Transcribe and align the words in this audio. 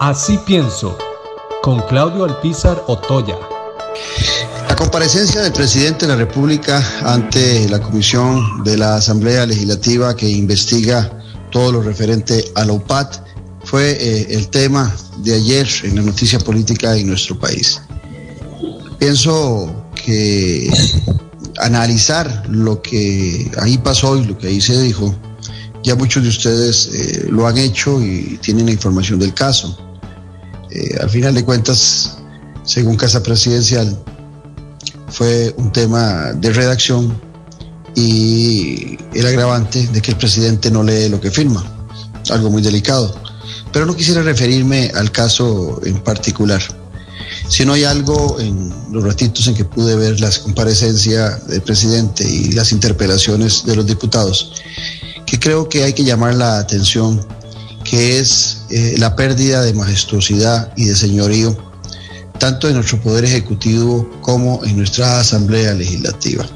Así 0.00 0.38
pienso, 0.46 0.96
con 1.62 1.82
Claudio 1.82 2.24
Alpizar 2.24 2.82
Otoya. 2.86 3.36
La 4.66 4.74
comparecencia 4.74 5.42
del 5.42 5.52
presidente 5.52 6.06
de 6.06 6.12
la 6.12 6.16
República 6.16 6.82
ante 7.04 7.68
la 7.68 7.82
Comisión 7.82 8.64
de 8.64 8.78
la 8.78 8.94
Asamblea 8.94 9.44
Legislativa 9.44 10.16
que 10.16 10.26
investiga 10.26 11.10
todo 11.50 11.72
lo 11.72 11.82
referente 11.82 12.50
a 12.54 12.64
la 12.64 12.72
UPAT 12.72 13.26
fue 13.64 13.90
eh, 13.90 14.26
el 14.30 14.48
tema 14.48 14.90
de 15.18 15.34
ayer 15.34 15.68
en 15.82 15.96
la 15.96 16.02
noticia 16.02 16.38
política 16.38 16.96
en 16.96 17.08
nuestro 17.08 17.38
país. 17.38 17.82
Pienso 18.98 19.84
que 20.02 20.72
analizar 21.58 22.46
lo 22.48 22.80
que 22.80 23.50
ahí 23.60 23.76
pasó 23.76 24.16
y 24.16 24.24
lo 24.24 24.38
que 24.38 24.46
ahí 24.46 24.62
se 24.62 24.80
dijo, 24.80 25.14
ya 25.82 25.94
muchos 25.94 26.22
de 26.22 26.30
ustedes 26.30 26.86
eh, 26.86 27.26
lo 27.30 27.46
han 27.46 27.58
hecho 27.58 28.00
y 28.00 28.38
tienen 28.40 28.64
la 28.64 28.72
información 28.72 29.18
del 29.18 29.34
caso. 29.34 29.89
Eh, 30.70 30.96
al 31.00 31.10
final 31.10 31.34
de 31.34 31.44
cuentas, 31.44 32.18
según 32.64 32.96
Casa 32.96 33.22
Presidencial, 33.22 33.98
fue 35.08 35.52
un 35.56 35.72
tema 35.72 36.32
de 36.34 36.52
redacción 36.52 37.20
y 37.96 38.96
el 39.14 39.26
agravante 39.26 39.86
de 39.88 40.00
que 40.00 40.12
el 40.12 40.16
presidente 40.16 40.70
no 40.70 40.82
lee 40.82 41.08
lo 41.08 41.20
que 41.20 41.30
firma, 41.30 41.64
algo 42.30 42.50
muy 42.50 42.62
delicado. 42.62 43.14
Pero 43.72 43.86
no 43.86 43.96
quisiera 43.96 44.22
referirme 44.22 44.90
al 44.94 45.10
caso 45.10 45.80
en 45.84 46.00
particular. 46.02 46.62
Si 47.48 47.64
no 47.64 47.72
hay 47.72 47.84
algo 47.84 48.38
en 48.38 48.72
los 48.92 49.02
ratitos 49.02 49.48
en 49.48 49.54
que 49.54 49.64
pude 49.64 49.96
ver 49.96 50.20
las 50.20 50.38
comparecencias 50.38 51.46
del 51.48 51.62
presidente 51.62 52.28
y 52.28 52.52
las 52.52 52.70
interpelaciones 52.70 53.64
de 53.64 53.74
los 53.74 53.86
diputados, 53.86 54.52
que 55.26 55.38
creo 55.38 55.68
que 55.68 55.84
hay 55.84 55.92
que 55.92 56.04
llamar 56.04 56.34
la 56.34 56.58
atención, 56.58 57.24
que 57.84 58.20
es 58.20 58.59
eh, 58.70 58.94
la 58.98 59.16
pérdida 59.16 59.62
de 59.62 59.74
majestuosidad 59.74 60.72
y 60.76 60.84
de 60.84 60.94
señorío, 60.94 61.56
tanto 62.38 62.68
en 62.68 62.74
nuestro 62.74 63.00
Poder 63.00 63.24
Ejecutivo 63.24 64.08
como 64.20 64.64
en 64.64 64.76
nuestra 64.76 65.20
Asamblea 65.20 65.74
Legislativa. 65.74 66.46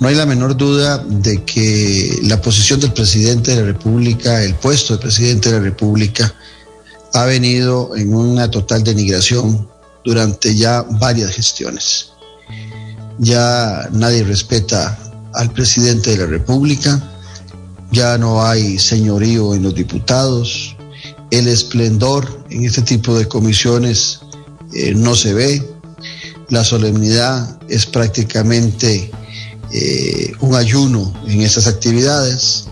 No 0.00 0.08
hay 0.08 0.16
la 0.16 0.26
menor 0.26 0.56
duda 0.56 0.98
de 0.98 1.44
que 1.44 2.18
la 2.24 2.42
posición 2.42 2.80
del 2.80 2.92
presidente 2.92 3.52
de 3.52 3.60
la 3.60 3.66
República, 3.68 4.42
el 4.42 4.54
puesto 4.54 4.94
del 4.94 5.00
presidente 5.00 5.50
de 5.50 5.58
la 5.58 5.64
República, 5.64 6.34
ha 7.12 7.24
venido 7.26 7.94
en 7.96 8.12
una 8.12 8.50
total 8.50 8.82
denigración 8.82 9.68
durante 10.04 10.54
ya 10.54 10.82
varias 10.82 11.30
gestiones. 11.30 12.10
Ya 13.18 13.88
nadie 13.92 14.24
respeta 14.24 14.98
al 15.32 15.52
presidente 15.52 16.10
de 16.10 16.18
la 16.18 16.26
República, 16.26 17.00
ya 17.92 18.18
no 18.18 18.44
hay 18.44 18.78
señorío 18.80 19.54
en 19.54 19.62
los 19.62 19.74
diputados, 19.74 20.76
el 21.38 21.48
esplendor 21.48 22.44
en 22.50 22.64
este 22.64 22.82
tipo 22.82 23.16
de 23.18 23.26
comisiones 23.26 24.20
eh, 24.72 24.94
no 24.94 25.16
se 25.16 25.34
ve, 25.34 25.62
la 26.48 26.62
solemnidad 26.62 27.58
es 27.68 27.86
prácticamente 27.86 29.10
eh, 29.72 30.32
un 30.40 30.54
ayuno 30.54 31.12
en 31.26 31.40
esas 31.40 31.66
actividades, 31.66 32.66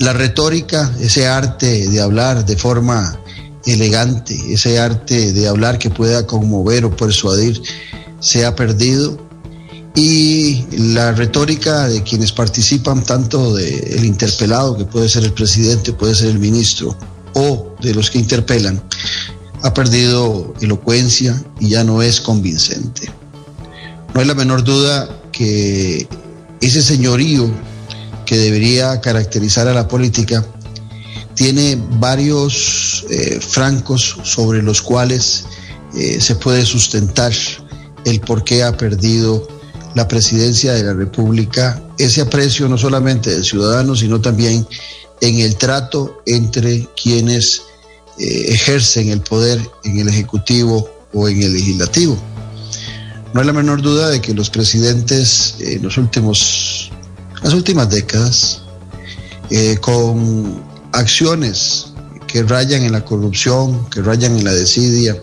la 0.00 0.12
retórica, 0.12 0.92
ese 1.00 1.28
arte 1.28 1.88
de 1.88 2.00
hablar 2.00 2.44
de 2.44 2.56
forma 2.56 3.18
elegante, 3.66 4.36
ese 4.52 4.80
arte 4.80 5.32
de 5.32 5.46
hablar 5.46 5.78
que 5.78 5.90
pueda 5.90 6.26
conmover 6.26 6.84
o 6.84 6.96
persuadir, 6.96 7.62
se 8.18 8.44
ha 8.44 8.56
perdido. 8.56 9.30
Y 9.94 10.64
la 10.72 11.12
retórica 11.12 11.86
de 11.86 12.02
quienes 12.02 12.32
participan, 12.32 13.04
tanto 13.04 13.54
del 13.54 14.04
interpelado, 14.04 14.76
que 14.76 14.86
puede 14.86 15.08
ser 15.08 15.22
el 15.24 15.34
presidente, 15.34 15.92
puede 15.92 16.14
ser 16.14 16.28
el 16.28 16.38
ministro, 16.38 16.96
o 17.34 17.74
de 17.80 17.94
los 17.94 18.10
que 18.10 18.18
interpelan, 18.18 18.82
ha 19.62 19.72
perdido 19.74 20.54
elocuencia 20.60 21.40
y 21.60 21.70
ya 21.70 21.84
no 21.84 22.02
es 22.02 22.20
convincente. 22.20 23.10
No 24.14 24.20
hay 24.20 24.26
la 24.26 24.34
menor 24.34 24.64
duda 24.64 25.08
que 25.30 26.06
ese 26.60 26.82
señorío 26.82 27.50
que 28.26 28.36
debería 28.36 29.00
caracterizar 29.00 29.68
a 29.68 29.74
la 29.74 29.88
política 29.88 30.44
tiene 31.34 31.78
varios 31.98 33.04
eh, 33.10 33.40
francos 33.40 34.18
sobre 34.22 34.62
los 34.62 34.82
cuales 34.82 35.44
eh, 35.94 36.20
se 36.20 36.36
puede 36.36 36.64
sustentar 36.64 37.32
el 38.04 38.20
por 38.20 38.44
qué 38.44 38.62
ha 38.62 38.76
perdido 38.76 39.48
la 39.94 40.08
presidencia 40.08 40.72
de 40.72 40.84
la 40.84 40.94
República, 40.94 41.82
ese 41.98 42.22
aprecio 42.22 42.68
no 42.68 42.78
solamente 42.78 43.30
del 43.30 43.44
ciudadano, 43.44 43.94
sino 43.94 44.20
también 44.20 44.66
en 45.22 45.38
el 45.38 45.56
trato 45.56 46.20
entre 46.26 46.88
quienes 47.00 47.62
eh, 48.18 48.46
ejercen 48.48 49.08
el 49.08 49.20
poder 49.20 49.60
en 49.84 49.98
el 50.00 50.08
Ejecutivo 50.08 50.90
o 51.14 51.28
en 51.28 51.42
el 51.42 51.54
Legislativo. 51.54 52.18
No 53.32 53.40
hay 53.40 53.46
la 53.46 53.52
menor 53.54 53.80
duda 53.80 54.10
de 54.10 54.20
que 54.20 54.34
los 54.34 54.50
presidentes 54.50 55.54
en 55.60 55.82
los 55.82 55.96
últimos, 55.96 56.90
las 57.42 57.54
últimas 57.54 57.88
décadas, 57.88 58.62
eh, 59.48 59.78
con 59.80 60.60
acciones 60.92 61.92
que 62.26 62.42
rayan 62.42 62.82
en 62.82 62.92
la 62.92 63.04
corrupción, 63.04 63.88
que 63.90 64.02
rayan 64.02 64.36
en 64.36 64.44
la 64.44 64.52
desidia, 64.52 65.16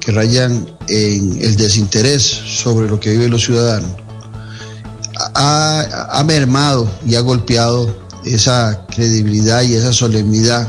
que 0.00 0.12
rayan 0.12 0.74
en 0.88 1.42
el 1.42 1.56
desinterés 1.56 2.22
sobre 2.22 2.88
lo 2.88 2.98
que 2.98 3.10
viven 3.10 3.30
los 3.30 3.44
ciudadanos, 3.44 3.90
ha, 5.34 6.22
mermado 6.26 6.90
y 7.06 7.16
ha 7.16 7.20
golpeado 7.20 7.94
esa 8.24 8.86
credibilidad 8.86 9.62
y 9.62 9.74
esa 9.74 9.92
solemnidad 9.92 10.68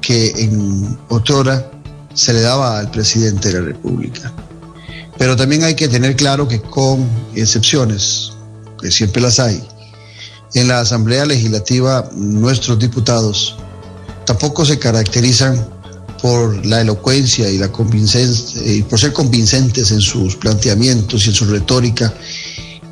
que 0.00 0.32
en 0.36 0.98
otrora 1.08 1.70
se 2.14 2.32
le 2.32 2.40
daba 2.40 2.78
al 2.78 2.90
presidente 2.90 3.48
de 3.48 3.60
la 3.60 3.66
República. 3.66 4.32
Pero 5.18 5.36
también 5.36 5.64
hay 5.64 5.74
que 5.74 5.88
tener 5.88 6.16
claro 6.16 6.48
que 6.48 6.60
con 6.60 7.08
excepciones, 7.34 8.32
que 8.80 8.90
siempre 8.90 9.22
las 9.22 9.38
hay, 9.38 9.62
en 10.54 10.68
la 10.68 10.80
Asamblea 10.80 11.26
Legislativa 11.26 12.08
nuestros 12.14 12.78
diputados 12.78 13.56
tampoco 14.24 14.64
se 14.64 14.78
caracterizan 14.78 15.68
por 16.22 16.64
la 16.64 16.80
elocuencia 16.80 17.50
y 17.50 17.58
la 17.58 17.70
y 18.64 18.82
por 18.82 18.98
ser 18.98 19.12
convincentes 19.12 19.90
en 19.90 20.00
sus 20.00 20.36
planteamientos 20.36 21.26
y 21.26 21.30
en 21.30 21.34
su 21.34 21.44
retórica 21.44 22.14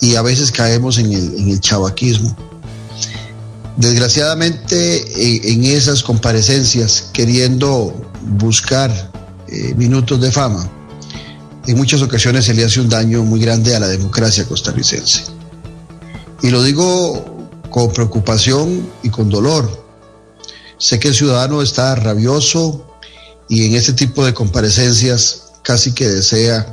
y 0.00 0.16
a 0.16 0.22
veces 0.22 0.50
caemos 0.50 0.98
en 0.98 1.12
el, 1.12 1.34
en 1.36 1.50
el 1.50 1.60
chavaquismo. 1.60 2.34
Desgraciadamente, 3.80 5.50
en, 5.52 5.64
esas 5.64 6.02
comparecencias, 6.02 7.08
queriendo 7.14 7.94
buscar 8.36 8.90
eh, 9.48 9.74
minutos 9.74 10.20
de 10.20 10.30
fama, 10.30 10.70
en 11.66 11.78
muchas 11.78 12.02
ocasiones 12.02 12.44
se 12.44 12.52
le 12.52 12.62
hace 12.62 12.78
un 12.80 12.90
daño 12.90 13.22
muy 13.22 13.40
grande 13.40 13.74
a 13.74 13.80
la 13.80 13.88
democracia 13.88 14.44
costarricense. 14.44 15.22
Y 16.42 16.50
lo 16.50 16.62
digo 16.62 17.48
con 17.70 17.90
preocupación 17.90 18.86
y 19.02 19.08
con 19.08 19.30
dolor. 19.30 19.86
Sé 20.76 21.00
que 21.00 21.08
el 21.08 21.14
ciudadano 21.14 21.62
está 21.62 21.94
rabioso 21.94 22.86
y 23.48 23.64
en 23.64 23.76
este 23.76 23.94
tipo 23.94 24.26
de 24.26 24.34
comparecencias 24.34 25.52
casi 25.62 25.92
que 25.92 26.06
desea 26.06 26.66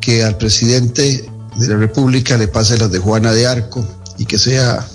que 0.00 0.24
al 0.24 0.36
presidente 0.38 1.30
de 1.56 1.68
la 1.68 1.76
República 1.76 2.36
le 2.36 2.48
pase 2.48 2.78
las 2.78 2.90
de 2.90 2.98
Juana 2.98 3.32
de 3.32 3.46
Arco 3.46 3.86
y 4.18 4.26
que 4.26 4.38
sea 4.38 4.88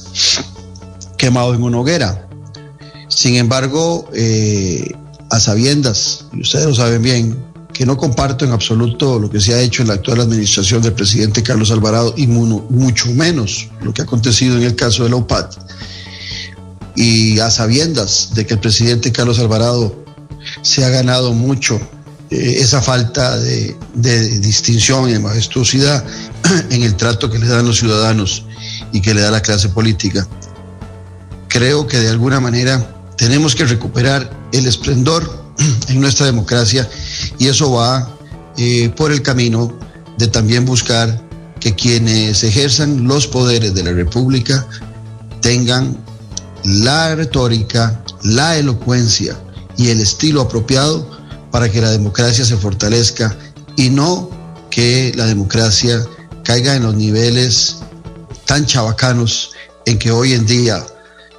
quemado 1.17 1.53
en 1.53 1.63
una 1.63 1.79
hoguera. 1.79 2.27
Sin 3.09 3.35
embargo, 3.35 4.09
eh, 4.13 4.91
a 5.29 5.39
sabiendas, 5.39 6.25
y 6.33 6.41
ustedes 6.41 6.65
lo 6.65 6.75
saben 6.75 7.01
bien, 7.01 7.47
que 7.73 7.85
no 7.85 7.95
comparto 7.95 8.43
en 8.43 8.51
absoluto 8.51 9.19
lo 9.19 9.29
que 9.29 9.39
se 9.39 9.53
ha 9.53 9.61
hecho 9.61 9.83
en 9.83 9.89
la 9.89 9.95
actual 9.95 10.21
administración 10.21 10.81
del 10.81 10.93
presidente 10.93 11.43
Carlos 11.43 11.69
Alvarado 11.69 12.13
y 12.17 12.25
mucho 12.25 13.13
menos 13.13 13.67
lo 13.81 13.93
que 13.93 14.01
ha 14.01 14.05
acontecido 14.05 14.57
en 14.57 14.63
el 14.63 14.75
caso 14.75 15.03
de 15.03 15.11
la 15.11 15.17
UPAT. 15.17 15.53
Y 16.95 17.37
a 17.39 17.51
sabiendas 17.51 18.29
de 18.33 18.47
que 18.47 18.55
el 18.55 18.59
presidente 18.59 19.11
Carlos 19.11 19.37
Alvarado 19.37 20.03
se 20.63 20.85
ha 20.85 20.89
ganado 20.89 21.33
mucho 21.33 21.79
eh, 22.29 22.57
esa 22.59 22.81
falta 22.81 23.37
de, 23.37 23.75
distinción 23.93 25.07
y 25.09 25.13
de 25.13 25.19
majestuosidad 25.19 26.03
en 26.71 26.83
el 26.83 26.95
trato 26.95 27.29
que 27.29 27.37
le 27.39 27.47
dan 27.47 27.65
los 27.65 27.77
ciudadanos 27.77 28.43
y 28.91 29.01
que 29.01 29.13
le 29.13 29.21
da 29.21 29.31
la 29.31 29.41
clase 29.41 29.69
política. 29.69 30.27
Creo 31.57 31.87
que 31.87 31.97
de 31.97 32.09
alguna 32.09 32.39
manera 32.39 32.87
tenemos 33.17 33.55
que 33.55 33.65
recuperar 33.65 34.29
el 34.51 34.67
esplendor 34.67 35.43
en 35.87 35.99
nuestra 35.99 36.27
democracia 36.27 36.87
y 37.39 37.47
eso 37.47 37.71
va 37.71 38.15
eh, 38.57 38.89
por 38.95 39.11
el 39.11 39.23
camino 39.23 39.75
de 40.19 40.27
también 40.27 40.65
buscar 40.65 41.19
que 41.59 41.73
quienes 41.73 42.43
ejerzan 42.43 43.07
los 43.07 43.25
poderes 43.25 43.73
de 43.73 43.81
la 43.81 43.91
República 43.91 44.67
tengan 45.41 45.97
la 46.63 47.15
retórica, 47.15 48.03
la 48.21 48.55
elocuencia 48.55 49.35
y 49.77 49.89
el 49.89 49.99
estilo 49.99 50.41
apropiado 50.41 51.09
para 51.49 51.71
que 51.71 51.81
la 51.81 51.89
democracia 51.89 52.45
se 52.45 52.55
fortalezca 52.55 53.35
y 53.75 53.89
no 53.89 54.29
que 54.69 55.11
la 55.15 55.25
democracia 55.25 56.05
caiga 56.43 56.75
en 56.75 56.83
los 56.83 56.93
niveles 56.93 57.77
tan 58.45 58.67
chabacanos 58.67 59.53
en 59.87 59.97
que 59.97 60.11
hoy 60.11 60.33
en 60.33 60.45
día, 60.45 60.85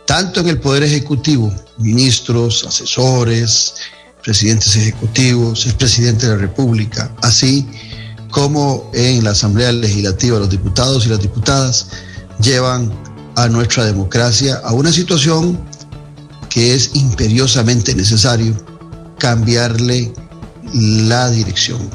tanto 0.08 0.40
en 0.40 0.48
el 0.48 0.58
Poder 0.58 0.84
Ejecutivo, 0.84 1.52
ministros, 1.76 2.64
asesores, 2.66 3.74
presidentes 4.22 4.74
ejecutivos, 4.74 5.66
el 5.66 5.74
presidente 5.74 6.26
de 6.26 6.32
la 6.32 6.38
República, 6.38 7.14
así 7.20 7.68
como 8.30 8.90
en 8.94 9.22
la 9.22 9.32
Asamblea 9.32 9.70
Legislativa 9.70 10.38
los 10.38 10.48
diputados 10.48 11.04
y 11.04 11.10
las 11.10 11.20
diputadas 11.20 11.88
llevan 12.40 12.90
a 13.36 13.48
nuestra 13.48 13.84
democracia 13.84 14.62
a 14.64 14.72
una 14.72 14.92
situación 14.92 15.60
que 16.48 16.72
es 16.72 16.92
imperiosamente 16.94 17.94
necesario 17.94 18.56
cambiarle 19.18 20.10
la 20.72 21.28
dirección. 21.28 21.90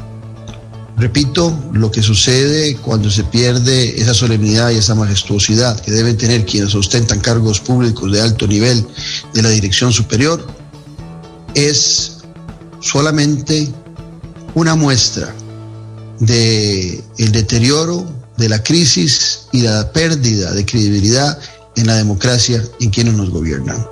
Repito, 0.96 1.52
lo 1.72 1.90
que 1.90 2.02
sucede 2.02 2.76
cuando 2.76 3.10
se 3.10 3.24
pierde 3.24 4.00
esa 4.00 4.14
solemnidad 4.14 4.70
y 4.70 4.76
esa 4.76 4.94
majestuosidad 4.94 5.80
que 5.80 5.90
deben 5.90 6.16
tener 6.16 6.46
quienes 6.46 6.74
ostentan 6.74 7.18
cargos 7.20 7.58
públicos 7.58 8.12
de 8.12 8.20
alto 8.20 8.46
nivel 8.46 8.86
de 9.32 9.42
la 9.42 9.50
dirección 9.50 9.92
superior 9.92 10.46
es 11.54 12.18
solamente 12.80 13.72
una 14.54 14.76
muestra 14.76 15.34
de 16.20 17.02
el 17.18 17.32
deterioro, 17.32 18.06
de 18.36 18.48
la 18.48 18.62
crisis 18.62 19.46
y 19.52 19.62
la 19.62 19.92
pérdida 19.92 20.52
de 20.52 20.64
credibilidad 20.64 21.38
en 21.74 21.88
la 21.88 21.96
democracia 21.96 22.62
en 22.80 22.90
quienes 22.90 23.14
nos 23.14 23.30
gobiernan. 23.30 23.84